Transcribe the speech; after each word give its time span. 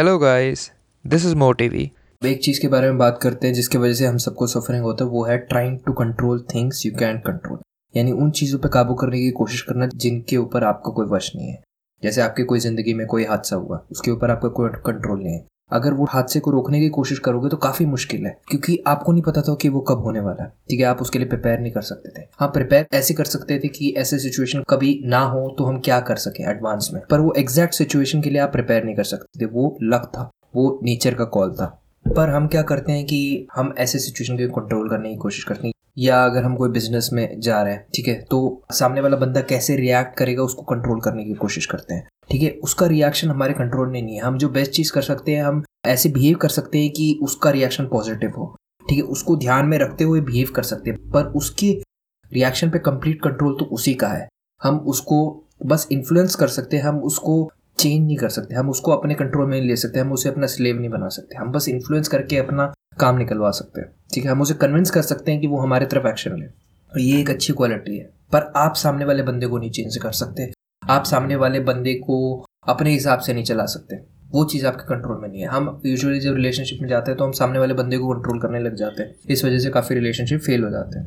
Hello 0.00 0.18
guys 0.18 0.60
this 1.04 1.24
is 1.26 1.34
मोटिवी 1.36 1.82
एक 2.22 2.40
चीज़ 2.42 2.60
के 2.60 2.68
बारे 2.68 2.86
में 2.86 2.98
बात 2.98 3.18
करते 3.22 3.46
हैं, 3.46 3.54
जिसकी 3.54 3.78
वजह 3.78 3.94
से 3.94 4.06
हम 4.06 4.16
सबको 4.16 4.46
सफरिंग 4.46 4.82
होता 4.82 5.04
है, 5.04 5.10
वो 5.10 5.24
है 5.24 5.36
trying 5.38 5.78
to 5.86 5.92
control 5.92 6.40
things 6.54 6.86
you 6.86 6.92
can 6.92 7.18
control 7.18 7.58
यानी 7.94 8.12
उन 8.12 8.30
चीज़ों 8.30 8.58
पर 8.58 8.68
काबू 8.68 8.94
करने 8.94 9.18
की 9.18 9.30
कोशिश 9.30 9.62
करना 9.62 9.86
जिनके 9.86 10.36
ऊपर 10.36 10.64
आपका 10.64 10.92
कोई 10.92 11.06
वश 11.06 11.30
नहीं 11.36 11.48
है। 11.48 11.62
जैसे 12.02 12.20
आपकी 12.20 12.42
कोई 12.42 12.60
ज़िंदगी 12.60 12.94
में 12.94 13.06
कोई 13.06 13.24
हादसा 13.24 13.56
हुआ, 13.56 13.80
उसके 13.90 14.10
ऊपर 14.10 14.30
आपका 14.30 14.48
कोई 14.48 14.68
कंट्रोल 14.86 15.22
नहीं 15.22 15.34
है। 15.34 15.46
अगर 15.72 15.92
वो 15.92 16.06
हादसे 16.10 16.40
को 16.40 16.50
रोकने 16.50 16.80
की 16.80 16.88
कोशिश 16.88 17.18
करोगे 17.18 17.48
तो 17.48 17.56
काफ़ी 17.56 17.86
मुश्किल 17.86 18.26
है, 18.26 18.36
क्योंकि 18.48 18.78
आपको 18.86 19.12
नहीं 19.12 19.22
पता 19.22 19.42
था 19.42 19.54
कि 19.54 19.68
वो 19.68 19.80
कब 19.80 19.98
होने 19.98 20.20
वाला 20.20 20.42
है। 20.42 20.52
ठीक 20.70 20.80
है, 20.80 20.86
आप 20.86 21.02
उसके 21.02 21.18
लिए 21.18 21.28
प्रिपेयर 21.28 21.60
नहीं 21.60 21.72
कर 21.72 21.82
सकते 21.82 22.20
थे। 22.20 22.26
हाँ 22.40 22.48
प्रिपेयर 22.48 22.86
ऐसे 22.92 23.14
कर 23.14 23.24
सकते 23.26 23.58
थे 23.58 23.68
कि 23.68 23.94
ऐसे 23.98 24.18
सिचुएशन 24.18 24.64
कभी 24.70 25.00
ना 25.04 25.20
हो 25.24 25.48
तो 25.58 25.64
हम 25.64 25.80
क्या 25.80 26.00
कर 26.00 26.16
सके 26.18 26.50
एडवांस 26.50 26.90
में। 26.94 27.02
पर 27.10 27.20
वो 27.20 27.34
एग्जैक्ट 27.38 27.74
सिचुएशन 27.74 28.22
के 28.22 28.30
लिए 28.30 28.40
आप 28.40 28.52
प्रिपेयर 28.52 28.84
नहीं 28.84 28.96
कर 28.96 29.04
सकते 29.04 29.40
थे। 29.40 29.46
वो 29.46 29.76
लक 29.82 30.10
था, 30.14 30.30
वो 30.56 30.80
नेचर 30.82 31.14
का 31.14 31.24
कॉल 31.26 31.52
था। 31.52 31.76
पर 32.06 32.30
हम 32.30 32.46
क्या 32.46 32.62
करते 32.62 32.92
हैं 32.92 33.04
कि 33.06 33.46
हम 33.54 33.74
ऐसे 33.78 33.98
सिचुएशन 33.98 34.36
को 34.38 34.60
कंट्रोल 34.60 34.88
करने 34.88 35.10
की 35.10 35.16
कोशिश 35.16 35.44
करते 35.44 35.66
हैं। 35.66 35.74
या 36.00 36.24
अगर 36.24 36.42
हम 36.42 36.54
कोई 36.56 36.70
बिज़नेस 36.70 37.10
में 37.12 37.40
जा 37.40 37.62
रहे 37.62 37.72
हैं, 37.72 37.86
ठीक 37.94 38.08
है? 38.08 38.14
तो 38.30 38.62
सामने 38.72 39.00
वाला 39.00 39.16
बंदा 39.16 39.40
कैसे 39.40 39.76
रिएक्ट 39.76 40.16
करेगा, 40.16 40.42
उसको 40.42 40.62
कंट्रोल 40.62 41.00
करने 41.00 41.24
की 41.24 41.34
कोशिश 41.34 41.66
करते 41.66 41.94
हैं, 41.94 42.08
ठीक 42.30 42.42
है? 42.42 42.50
उसका 42.64 42.86
रिएक्शन 42.86 43.30
हमारे 43.30 43.54
कंट्रोल 43.54 43.88
में 43.88 44.00
नहीं 44.02 44.16
है। 44.16 44.22
हम 44.22 44.38
जो 44.38 44.48
बेस्ट 44.48 44.72
चीज़ 44.72 44.92
कर 44.92 45.02
सकते 45.02 45.32
हैं, 45.32 45.42
हम 45.42 45.62
ऐसे 45.86 46.08
बिहेव 46.08 46.36
कर 46.36 46.48
सकते 46.48 46.78
हैं 46.78 46.90
कि 46.90 47.18
उसका 47.22 47.50
रिएक्शन 47.50 47.86
पॉजिटिव 47.86 48.30
हो, 48.30 48.54
ठीक 48.88 48.98
है? 48.98 49.04
उसको 49.04 49.36
ध्यान 49.36 49.66
में 49.66 49.78
रखते 49.78 50.04
हुए 50.04 50.20
बिहेव 50.20 50.52
कर 50.56 50.62
सकते 50.62 50.90
हैं, 50.90 51.10
पर 51.10 51.24
उसके 51.24 51.72
रिएक्शन 52.32 52.70
पे 52.70 52.78
कंप्लीट 52.78 53.22
कंट्रोल 53.22 53.56
तो 53.58 53.64
उसी 53.64 53.94
का 53.94 54.08
है। 54.08 54.28
हम 54.62 54.78
उसको 54.78 55.46
बस 55.66 55.88
इन्फ्लुएंस 55.92 56.34
कर 56.34 56.48
सकते 56.48 56.76
हैं, 56.76 56.84
हम 56.84 56.98
उसको 57.02 57.50
चेंज 57.78 58.06
नहीं 58.06 58.16
कर 58.16 58.28
सकते, 58.28 58.54
हम 58.54 58.70
उसको 58.70 58.92
अपने 58.92 59.14
कंट्रोल 59.14 59.46
में 59.46 59.58
नहीं 59.58 59.68
ले 59.68 59.76
सकते, 59.76 60.00
हम 60.00 60.12
उसे 60.12 60.28
अपना 60.28 60.46
स्लेव 60.46 60.78
नहीं 60.78 60.90
बना 60.90 61.08
सकते। 61.08 61.36
हम 61.36 61.52
बस 61.52 61.68
इन्फ्लुएंस 61.68 62.08
करके 62.08 62.36
अपना 62.36 62.72
काम 63.00 63.16
निकलवा 63.16 63.50
सकते 63.50 63.80
हैं। 63.80 63.88
ठीक 64.14 64.24
है? 64.24 64.30
हम 64.30 64.40
उसे 64.40 64.54
कन्विंस 64.54 64.90
कर 64.90 65.02
सकते 65.02 65.32
हैं 65.32 65.40
कि 65.40 65.46
वो 65.46 65.58
हमारे 65.58 65.86
तरफ़ 65.86 66.06
एक्शन 66.06 66.36
ले। 66.36 66.46
और 66.92 67.00
ये 67.00 67.20
एक 67.20 67.30
अच्छी 67.30 67.52
क्वालिटी 67.52 67.98
है। 67.98 68.04
पर 68.04 68.52
आप 68.56 68.74
सामने 68.74 69.04
वाले 69.04 69.22
बंदे 69.22 69.46
को 69.46 69.58
नहीं 69.58 69.70
चेंज 69.70 69.96
कर 69.96 70.12
सकते। 70.12 70.52
आप 70.90 71.04
सामने 71.04 71.36
वाले 71.36 71.60
बंदे 71.60 71.94
को 71.94 72.44
अपने 72.68 72.90
हिसाब 72.90 73.18
से 73.18 73.34
नहीं 73.34 73.44
चला 73.44 73.64
सकते। 73.64 73.96
वो 74.30 74.44
चीज़ 74.44 74.66
आपके 74.66 74.84
कंट्रोल 74.84 75.20
में 75.20 75.28
नहीं 75.28 75.40
है। 75.40 75.48
हम 75.48 75.82
यूजुअली 75.86 76.20
जब 76.20 76.34
रिलेशनशिप 76.34 76.78
में 76.82 76.88
जाते 76.88 77.10
हैं 77.10 77.18
तो 77.18 77.24
हम 77.24 77.32
सामने 77.32 77.58
वाले 77.58 77.74
बंदे 77.74 77.98
को 77.98 78.14
कंट्रोल 78.14 78.40
करने 78.40 78.60
लग 78.60 78.74
जाते 78.74 79.02
हैं। 79.02 79.14
इस 79.30 79.44
वजह 79.44 79.58
से 79.58 79.70
काफ़ी 79.70 79.94
रिलेशनशिप 79.94 80.40
फेल 80.40 80.64
हो 80.64 80.70
जाते 80.70 80.98
हैं। 80.98 81.06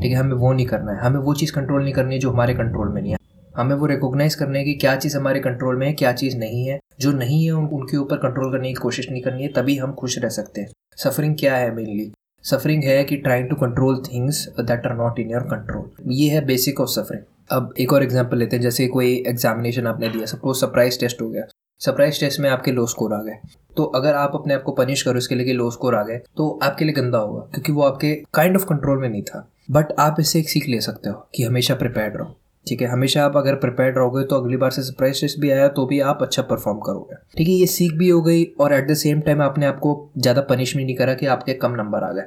ठीक 0.00 0.12
है? 0.12 0.18
हमें 0.18 0.32
वो 0.32 0.52
नहीं 0.52 0.66
करना 0.66 0.92
है। 0.92 0.98
हमें 0.98 1.20
वो 1.20 1.34
चीज़ 1.34 1.52
कंट्रोल 1.52 1.82
नहीं 1.82 1.94
करनी 1.94 2.14
है 2.14 2.20
जो 2.20 2.30
हमारे 2.30 2.54
कंट्रोल 2.54 2.88
में 2.88 3.02
नहीं 3.02 3.12
है। 3.12 3.18
हमें 3.54 3.74
वो 3.76 3.86
रिकोगनाइज 3.86 4.34
करना 4.34 4.58
है 4.58 4.64
कि 4.64 4.74
क्या 4.74 4.94
चीज़ 4.96 5.16
हमारे 5.16 5.40
कंट्रोल 5.40 5.76
में 5.76 5.86
है, 5.86 5.92
क्या 5.94 6.12
चीज़ 6.14 6.36
नहीं 6.38 6.66
है। 6.66 6.78
जो 7.00 7.12
नहीं 7.12 7.44
है 7.44 7.52
उनके 7.52 7.96
ऊपर 7.96 8.16
कंट्रोल 8.18 8.52
करने 8.52 8.68
की 8.68 8.74
कोशिश 8.76 9.10
नहीं 9.10 9.22
करनी 9.22 9.42
है, 9.42 9.48
तभी 9.52 9.76
हम 9.76 9.92
खुश 9.92 10.18
रह 10.18 10.28
सकते 10.30 10.60
हैं। 10.60 10.68
सफरिंग 10.98 11.36
क्या 11.38 11.56
है 11.56 11.74
मेनली 11.74 12.10
सफरिंग 12.44 12.84
है 12.84 13.02
कि 13.04 13.16
trying 13.18 13.48
to 13.48 13.56
control 13.56 14.02
things 14.04 14.46
that 14.60 14.86
are 14.86 14.94
not 14.96 15.18
in 15.20 15.30
your 15.30 15.42
control 15.48 16.12
ये 16.12 16.28
है 16.30 16.44
बेसिक 16.46 16.80
ऑफ़ 16.80 16.88
सफरिंग 16.90 17.22
अब 17.50 17.74
एक 17.80 17.92
और 17.92 18.02
एग्ज़ाम्पल 18.02 18.38
लेते 18.38 18.56
हैं, 18.56 18.62
जैसे 18.62 18.86
कोई 18.88 19.14
एग्जामिनेशन 19.28 19.86
आपने 19.86 20.08
दिया 20.08 20.26
सपोज़ 20.26 20.60
सरप्राइज़ 20.60 20.98
टेस्ट 21.00 21.22
हो 21.22 21.28
गया। 21.30 21.44
सरप्राइज़ 21.80 22.20
टेस्ट 22.20 22.40
में 22.40 22.48
आपके 22.50 22.72
लो 22.72 22.86
स्कोर 22.86 23.12
आ 23.14 23.22
गए। 23.22 23.38
तो 23.76 23.84
अगर 23.96 24.14
आप 24.14 24.32
अपने 24.34 24.54
आप 24.54 24.62
को 24.62 24.72
पनिश 24.72 25.02
करो, 25.02 25.18
इसके 25.18 25.34
लिए 25.34 25.52
लो 25.54 25.70
स्कोर 25.70 25.94
आ 25.94 26.02
गए 26.02 26.20
तो 26.36 26.58
आपके 26.62 26.84
लिए 26.84 26.94
गंदा 26.94 27.18
होगा, 27.18 27.40
क्योंकि 27.44 27.72
वो 27.72 27.82
आपके 27.82 28.14
काइंड 28.34 28.56
ऑफ़ 28.56 28.66
कंट्रोल 28.66 29.00
में 29.00 29.08
नहीं 29.08 29.22
था। 29.22 29.48
बट 29.70 29.92
आप 29.98 30.16
इससे 30.20 30.38
एक 30.38 30.48
सीख 30.48 30.68
ले 30.68 30.80
सकते 30.80 31.08
हो 31.08 31.26
कि 31.34 31.42
हमेशा 31.42 31.74
प्रिपेयर 31.74 32.12
रहो। 32.12 32.36
ठीक 32.66 32.82
है, 32.82 32.88
हमेशा 32.88 33.24
आप 33.24 33.36
अगर 33.36 33.54
प्रिपेयर 33.56 33.92
रहोगे 33.94 34.22
तो 34.24 34.36
अगली 34.36 34.56
बार 34.56 34.70
से 34.70 34.82
सरप्राइज़ 34.82 35.20
टेस्ट 35.20 35.38
भी 35.40 35.50
आया 35.50 35.68
तो 35.70 35.86
भी 35.86 35.98
आप 36.02 36.18
अच्छा 36.22 36.42
परफॉर्म 36.44 36.78
करोगे। 36.80 37.16
ठीक 37.36 37.48
है, 37.48 37.54
ये 37.54 37.66
सीख 37.68 37.94
भी 37.94 38.08
हो 38.08 38.20
गई 38.22 38.44
और 38.60 38.72
एट 38.72 38.88
द 38.88 38.94
सेम 38.96 39.20
टाइम 39.20 39.42
आपने 39.42 39.66
आपको 39.66 39.94
ज़्यादा 40.18 40.42
पनिशमेंट 40.50 40.86
नहीं 40.86 40.96
करा 40.96 41.14
कि 41.14 41.26
आपके 41.28 41.54
कम 41.56 41.74
नंबर 41.76 42.04
आ 42.04 42.12
गए। 42.12 42.24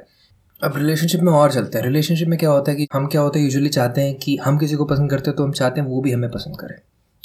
अब 0.61 0.78
रिलेशनशिप 0.78 1.22
में 1.22 1.31
और 1.33 1.52
चलते 1.52 1.78
हैं। 1.78 1.86
रिलेशनशिप 1.86 2.28
में 2.28 2.38
क्या 2.39 2.50
होता 2.50 2.72
है 2.72 2.78
कि 2.78 2.88
हम 2.94 3.08
क्या 3.08 3.22
होता 3.22 3.39
है 3.39 3.45
यूजुअली 3.45 3.69
चाहते 3.69 4.01
हैं 4.01 4.13
कि 4.16 4.35
हम 4.38 4.57
किसी 4.57 4.75
को 4.75 4.85
पसंद 4.85 5.09
करते 5.09 5.29
हैं 5.29 5.38
तो 5.38 5.44
हम 5.44 5.51
चाहते 5.53 5.81
हैं 5.81 5.88
वो 5.88 6.01
भी 6.01 6.12
हमें 6.12 6.29
पसंद 6.31 6.59
करें। 6.59 6.75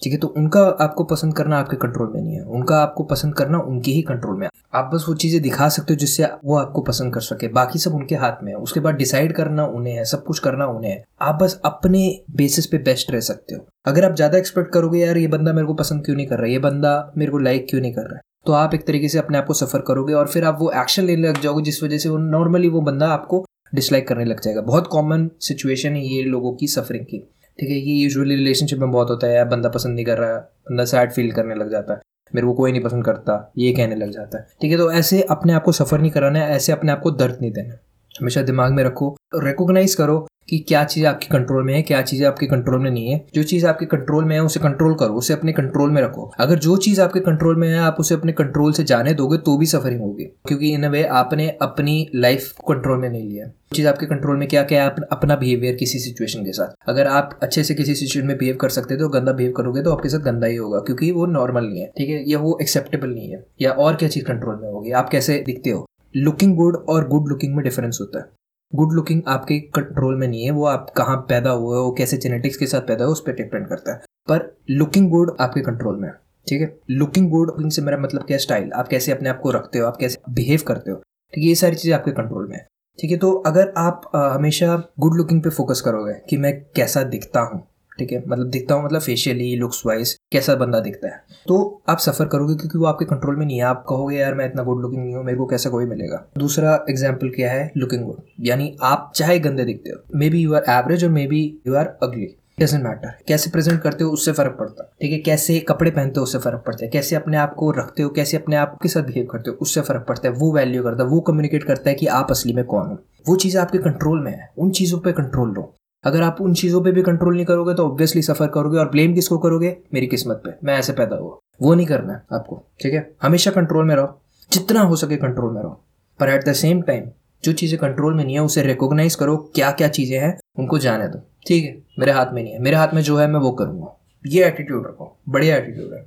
ठीक 0.02 0.12
है 0.12 0.18
तो 0.18 0.26
उनका 0.28 0.60
आपको 0.80 1.04
पसंद 1.04 1.34
करना 1.36 1.58
आपके 1.58 1.76
कंट्रोल 1.76 2.12
में 2.14 2.20
नहीं 2.22 2.34
है। 2.34 2.42
उनका 2.42 2.76
आपको 2.76 3.04
पसंद 3.04 3.34
करना 3.34 3.58
उनके 3.60 3.90
ही 3.90 4.02
कंट्रोल 4.02 4.36
में 4.36 4.48
आप 4.74 4.90
बस 4.94 5.04
वो 5.08 5.14
चीज़ें 5.14 5.40
दिखा 5.42 5.68
सकते 5.68 5.92
हो 5.92 5.98
जिससे 5.98 6.28
वो 6.44 6.56
आपको 6.56 6.82
पसंद 6.82 7.12
कर 7.14 7.20
सके। 7.20 7.48
बाकी 7.48 7.78
सब 7.78 7.94
उनके 7.94 8.14
हाथ 8.14 8.42
में 8.42 8.52
है। 8.52 8.58
उसके 8.58 8.80
बाद 8.80 8.94
डिसाइड 8.94 9.32
करना 9.32 9.64
उन्हें 9.66 9.94
है, 9.94 10.04
सब 10.04 10.24
कुछ 10.24 10.38
करना 10.38 10.66
उन्हें 10.66 10.90
है। 10.90 11.02
आप 11.20 11.38
बस 11.42 11.60
अपने 11.64 12.02
बेसिस 12.36 12.66
पे 12.66 12.78
बेस्ट 12.78 13.10
रह 13.10 13.20
सकते 13.20 13.54
हो। 13.54 13.66
अगर 13.86 14.04
आप 14.04 14.14
ज़्यादा 14.14 14.38
एक्सपेक्ट 14.38 14.72
करोगे, 14.72 14.98
यार, 15.00 15.18
ये 15.18 15.28
बंदा 15.28 15.52
मेरे 15.52 15.66
को 15.66 15.74
पसंद 15.74 16.04
क्यों 16.04 16.16
नहीं 16.16 16.26
कर 16.26 16.36
रहा 16.36 16.46
है? 16.46 16.52
ये 16.52 16.58
बंदा 16.58 17.12
मेरे 17.18 17.32
को 17.32 17.38
लाइक 17.38 17.66
क्यों 17.70 17.80
नहीं 17.80 17.92
कर 17.92 18.02
रहा 18.02 18.16
है? 18.16 18.22
तो 18.46 18.52
आप 18.52 18.74
एक 18.74 18.86
तरीके 18.86 19.08
से 19.08 19.18
अपने 19.18 19.38
आप 19.38 19.46
को 19.46 19.54
सफ़र 19.54 19.80
करोगे 19.80 20.14
और 20.14 20.28
फिर 20.28 20.44
आप 20.44 20.56
वो 20.60 20.70
एक्शन 20.72 21.04
लेने 21.04 21.28
लग 21.28 21.40
जाओगे, 21.40 21.62
जिस 21.62 21.82
वजह 21.82 21.98
से 21.98 22.08
वो 22.08 22.18
नॉर्मली 22.18 22.68
वो 22.68 22.80
बंदा 22.80 23.08
आपको 23.08 23.44
डिसलाइक 23.74 24.08
करने 24.08 24.24
लग 24.24 24.40
जाएगा। 24.40 24.60
बहुत 24.60 24.86
कॉमन 24.86 25.28
सिचुएशन 25.40 25.92
है 25.92 26.06
ये 26.06 26.22
लोगों 26.22 26.52
की 26.52 26.66
सफरिंग 26.66 27.04
की। 27.04 27.22
ठीक 27.58 27.68
है, 27.68 27.76
ये 27.76 27.94
यूजुअली 27.94 28.34
रिलेशनशिप 28.36 28.78
में 28.78 28.90
बहुत 28.90 29.10
होता 29.10 29.26
है, 29.26 29.34
यार, 29.34 29.44
बंदा 29.46 29.68
पसंद 29.68 29.94
नहीं 29.94 30.04
कर 30.04 30.18
रहा 30.18 30.34
है, 30.34 30.40
बंदा 30.40 30.84
सैड 30.84 31.12
फील 31.12 31.30
करने 31.32 31.54
लग 31.54 31.70
जाता 31.70 31.94
है, 31.94 32.00
मेरे 32.32 32.46
को 32.46 32.52
कोई 32.54 32.72
नहीं 32.72 32.82
पसंद 32.82 33.04
करता, 33.04 33.52
ये 33.58 33.72
कहने 33.72 33.94
लग 33.94 34.10
जाता 34.10 34.38
है। 34.38 34.46
ठीक 34.62 34.70
है 34.70 34.78
तो 34.78 34.90
ऐसे 34.92 35.20
अपने 35.30 35.52
आप 35.52 35.62
को 35.62 35.72
सफ़र 35.72 36.00
नहीं 36.00 36.10
कराना 36.10 36.38
है, 36.38 36.56
ऐसे 36.56 36.72
अपने 36.72 36.92
आप 36.92 37.00
को 37.00 37.10
दर्द 37.12 37.38
नहीं 37.40 37.52
देना 37.52 37.78
हमेशा 38.14 38.42
दिमाग 38.42 38.72
में 38.72 38.82
रखो 38.84 39.16
रिकोगनाइज 39.34 39.94
करो 39.94 40.26
कि 40.48 40.58
क्या 40.58 40.84
चीज़ 40.84 41.06
आपके 41.06 41.26
कंट्रोल 41.26 41.64
में 41.64 41.74
है, 41.74 41.82
क्या 41.82 42.00
चीज़ 42.02 42.24
आपके 42.24 42.46
कंट्रोल 42.46 42.80
में 42.80 42.90
नहीं 42.90 43.08
है। 43.08 43.24
जो 43.34 43.42
चीज़ 43.42 43.66
आपके 43.66 43.86
कंट्रोल 43.86 44.24
में 44.24 44.34
है, 44.36 44.42
उसे 44.42 44.60
कंट्रोल 44.60 44.94
करो, 44.94 45.14
उसे 45.14 45.34
अपने 45.34 45.52
कंट्रोल 45.52 45.90
में 45.90 46.00
रखो। 46.02 46.30
अगर 46.38 46.58
जो 46.58 46.76
चीज़ 46.76 47.00
आपके 47.00 47.20
कंट्रोल 47.20 47.56
में 47.56 47.68
है, 47.68 47.78
आप 47.78 47.96
उसे 48.00 48.14
अपने 48.14 48.32
कंट्रोल 48.32 48.72
से 48.72 48.84
जाने 48.84 49.14
दोगे 49.14 49.38
तो 49.38 49.56
भी 49.58 49.66
सफरिंग 49.66 50.00
होगी। 50.00 50.24
क्योंकि 50.24 50.72
इन 50.72 50.86
वे 50.86 51.02
आपने 51.04 51.48
अपनी 51.62 52.08
लाइफ 52.14 52.52
कंट्रोल 52.68 52.98
में 52.98 53.08
नहीं 53.08 53.28
लिया। 53.28 53.46
चीज़ 53.74 53.86
आपके 53.88 54.06
कंट्रोल 54.06 54.36
में 54.36 54.48
क्या 54.48 54.62
क्या 54.62 54.84
है 54.84 54.94
अपना 55.12 55.36
बिहेवियर 55.36 55.74
किसी 55.74 55.98
सिचुएशन 55.98 56.44
के 56.44 56.52
साथ। 56.52 56.74
अगर 56.88 57.06
आप 57.06 57.38
अच्छे 57.42 57.64
से 57.64 57.74
किसी 57.74 57.94
सिचुएशन 57.94 58.26
में 58.28 58.36
बिहेव 58.38 58.56
कर 58.56 58.68
सकते 58.68 58.94
हो 58.94 59.00
तो 59.00 59.08
गंदा 59.08 59.32
बिहेव 59.32 59.52
करोगे 59.52 59.82
तो 59.82 59.92
आपके 59.92 60.08
साथ 60.08 60.18
गंदा 60.18 60.46
ही 60.46 60.56
होगा, 60.56 60.78
क्योंकि 60.78 61.10
वो 61.10 61.26
नॉर्मल 61.26 61.64
नहीं 61.64 61.80
है, 61.80 61.92
ठीक 61.98 62.08
है? 62.08 62.22
या 62.30 62.38
वो 62.38 62.58
एक्सेप्टेबल 62.62 63.08
नहीं 63.08 63.30
है, 63.30 63.44
या 63.62 63.70
और 63.70 63.94
क्या 63.94 64.08
चीज़ 64.08 64.24
कंट्रोल 64.24 64.58
में 64.62 64.68
होगी? 64.72 64.90
आप 64.90 65.08
कैसे 65.08 65.42
दिखते 65.46 65.70
हो? 65.70 65.86
लुकिंग 66.16 66.56
गुड 66.56 66.76
और 66.88 67.08
गुड 67.08 67.28
लुकिंग 67.28 67.54
में 67.54 67.64
डिफरेंस 67.64 67.98
होता 68.00 68.18
है। 68.18 68.24
गुड 68.72 68.92
लुकिंग 68.92 69.22
आपके 69.28 69.58
कंट्रोल 69.76 70.16
में 70.16 70.26
नहीं 70.28 70.44
है 70.44 70.50
वो 70.50 70.64
आप 70.64 70.90
कहाँ 70.96 71.16
पैदा 71.28 71.50
हुए 71.50 71.78
हो 71.78 71.90
कैसे 71.92 72.16
जेनेटिक्स 72.16 72.56
के 72.56 72.66
साथ 72.66 72.80
पैदा 72.80 73.04
हो 73.04 73.12
उस 73.12 73.20
पर 73.20 73.32
डिपेंड 73.32 73.66
करता 73.68 73.92
है। 73.92 73.98
पर 74.28 74.56
लुकिंग 74.70 75.10
गुड 75.10 75.36
आपके 75.40 75.60
कंट्रोल 75.60 75.96
में 75.96 76.10
ठीक 76.46 76.60
है? 76.60 76.76
लुकिंग 76.90 77.30
गुड 77.30 77.70
से 77.70 77.82
मेरा 77.82 77.98
मतलब 77.98 78.22
क्या 78.22 78.38
स्टाइल 78.38 78.70
आप 78.72 78.88
कैसे 78.88 79.12
अपने 79.12 79.28
आप 79.28 79.40
को 79.40 79.50
रखते 79.50 79.78
हो 79.78 79.86
आप 79.86 79.96
कैसे 79.96 80.32
बिहेव 80.32 80.62
करते 80.68 80.90
हो 80.90 80.96
ठीक 80.96 81.42
है? 81.44 81.48
ये 81.48 81.54
सारी 81.54 81.76
चीज़ें 81.76 81.94
आपके 81.96 82.10
कंट्रोल 82.10 82.46
में 82.48 82.56
है 82.56 82.66
ठीक 82.98 83.10
है? 83.10 83.16
तो 83.16 83.32
अगर 83.46 83.72
आप 83.76 84.10
आ, 84.14 84.28
हमेशा 84.28 84.76
गुड 84.98 85.16
लुकिंग 85.16 85.42
पे 85.42 85.50
फोकस 85.50 85.80
करोगे 85.80 86.14
कि 86.30 86.36
मैं 86.36 86.54
कैसा 86.76 87.02
दिखता 87.02 87.40
हूँ 87.40 87.66
ठीक 87.98 88.12
है? 88.12 88.22
मतलब 88.28 88.50
दिखता 88.50 88.74
हूँ 88.74 88.84
मतलब 88.84 89.00
फेशियली 89.00 89.54
लुक्स 89.56 89.82
वाइज 89.86 90.16
कैसा 90.32 90.54
बंदा 90.54 90.80
दिखता 90.80 91.08
है। 91.08 91.22
तो 91.48 91.82
आप 91.88 91.98
सफ़र 91.98 92.26
करोगे 92.26 92.54
क्योंकि 92.54 92.78
वो 92.78 92.84
आपके 92.86 93.04
कंट्रोल 93.04 93.36
में 93.36 93.46
नहीं 93.46 93.58
है। 93.58 93.64
आप 93.64 93.84
कहोगे, 93.88 94.16
यार, 94.16 94.34
मैं 94.34 94.46
इतना 94.46 94.62
गुड 94.62 94.82
लुकिंग 94.82 95.02
नहीं 95.04 95.14
हूँ, 95.14 95.24
मेरे 95.24 95.38
को 95.38 95.46
कैसा 95.46 95.70
कोई 95.70 95.86
मिलेगा? 95.86 96.24
दूसरा 96.38 96.74
एग्ज़ाम्पल 96.90 97.28
क्या 97.28 97.50
है? 97.52 97.70
लुकिंग 97.76 98.04
गुड 98.04 98.22
यानी 98.40 98.76
आप 98.82 99.12
चाहे 99.16 99.38
गंदे 99.38 99.64
दिखते 99.64 99.90
हो। 99.90 100.18
May 100.18 100.30
be 100.30 100.42
you 100.42 100.54
are 100.54 100.64
average 100.68 101.04
और 101.04 101.10
maybe 101.26 101.42
you 101.66 101.74
are 101.74 101.86
ugly 102.02 102.36
doesn't 102.60 102.82
matter 102.84 103.12
कैसे 103.28 103.50
प्रेजेंट 103.50 103.80
करते 103.82 104.04
हो, 104.04 104.10
उससे 104.10 104.32
फ़र्क 104.32 104.56
पड़ता। 104.58 104.82
है 104.82 104.90
ठीक 105.00 105.12
है? 105.12 105.18
कैसे 105.18 105.58
कपड़े 105.60 105.90
पहनते 105.90 106.20
हो, 106.20 106.22
उससे 106.22 106.38
फ़र्क 106.38 106.62
पड़ता 106.66 106.84
है। 106.84 106.90
कैसे 106.90 107.16
अपने 107.16 107.36
आप 107.36 107.54
को 107.54 107.70
रखते 107.70 108.02
हो, 108.02 108.08
कैसे 108.10 108.36
अपने 108.36 108.56
आप 108.56 108.76
के 108.82 108.88
साथ 108.88 109.02
बिहेव 109.02 109.26
करते 109.26 109.50
हो, 109.50 109.56
उससे 109.56 109.80
फ़र्क 109.80 110.04
पड़ता 110.08 110.28
है। 110.28 110.34
वो 110.34 110.52
वैल्यू 110.52 110.82
करता 110.82 111.02
है, 111.02 111.08
वो 111.08 111.20
कम्युनिकेट 111.20 111.64
करता 111.64 111.90
है 111.90 111.94
कि 111.94 112.06
आप 112.06 112.30
असली 112.30 112.52
में 112.52 112.64
कौन 112.64 112.88
हो। 112.88 112.98
वो 113.28 113.36
चीज़ 113.36 113.58
आपके 113.58 113.78
कंट्रोल 113.78 114.20
में 114.20 114.32
है। 114.32 114.50
उन 114.58 114.70
चीज़ों 114.70 114.98
पर 114.98 115.12
कंट्रोल 115.12 115.52
लो 115.52 115.72
अगर 116.04 116.22
आप 116.22 116.36
उन 116.40 116.54
चीज़ों 116.54 116.82
पे 116.82 116.90
भी 116.92 117.02
कंट्रोल 117.02 117.34
नहीं 117.34 117.44
करोगे 117.44 117.74
तो 117.74 117.86
ऑब्वियसली 117.86 118.22
सफ़र 118.22 118.46
करोगे 118.46 118.78
और 118.78 118.88
ब्लेम 118.88 119.14
किसको 119.14 119.38
करोगे? 119.38 119.76
मेरी 119.94 120.06
किस्मत 120.06 120.42
पे। 120.44 120.50
मैं 120.64 120.78
ऐसे 120.78 120.92
पैदा 120.92 121.16
हुआ। 121.16 121.36
वो 121.62 121.74
नहीं 121.74 121.86
करना 121.86 122.12
है 122.12 122.22
आपको, 122.32 122.62
ठीक 122.82 122.94
है? 122.94 123.10
हमेशा 123.22 123.50
कंट्रोल 123.50 123.84
में 123.84 123.94
रहो। 123.96 124.20
जितना 124.52 124.80
हो 124.80 124.96
सके 124.96 125.16
कंट्रोल 125.16 125.52
में 125.54 125.62
रहो। 125.62 125.80
पर 126.20 126.28
एट 126.28 126.44
द 126.44 126.52
सेम 126.52 126.82
टाइम 126.82 127.04
जो 127.44 127.52
चीज़ें 127.52 127.78
कंट्रोल 127.80 128.14
में 128.14 128.24
नहीं 128.24 128.34
है, 128.34 128.42
उसे 128.42 128.62
रिकोगनाइज 128.62 129.14
करो 129.14 129.36
क्या 129.54 129.70
क्या 129.70 129.88
चीज़ें 129.88 130.18
हैं, 130.18 130.36
उनको 130.58 130.78
जाने 130.78 131.08
दो। 131.08 131.20
ठीक 131.46 131.64
है? 131.64 131.76
मेरे 131.98 132.12
हाथ 132.12 132.32
में 132.32 132.42
नहीं 132.42 132.52
है। 132.52 132.58
मेरे 132.58 132.76
हाथ 132.76 132.94
में 132.94 133.02
जो 133.02 133.16
है, 133.16 133.26
मैं 133.26 133.40
वो 133.40 133.50
करूँगा। 133.50 133.96
ये 134.26 134.44
एटीट्यूड 134.44 134.86
रखो। 134.86 135.16
बढ़िया 135.28 135.56
एटीट्यूड 135.56 135.92
है। 135.94 136.04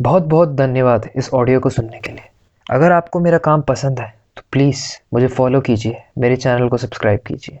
बहुत 0.00 0.22
बहुत 0.22 0.48
धन्यवाद 0.48 1.08
इस 1.16 1.32
ऑडियो 1.34 1.60
को 1.60 1.70
सुनने 1.70 2.00
के 2.00 2.10
लिए। 2.10 2.28
अगर 2.66 2.92
आपको 2.92 3.20
मेरा 3.20 3.38
काम 3.38 3.62
पसंद 3.62 4.00
है 4.00 4.14
तो 4.36 4.42
प्लीज़ 4.52 4.84
मुझे 5.14 5.26
फॉलो 5.26 5.60
कीजिए। 5.60 5.96
मेरे 6.18 6.36
चैनल 6.36 6.68
को 6.68 6.76
सब्सक्राइब 6.76 7.20
कीजिए। 7.26 7.60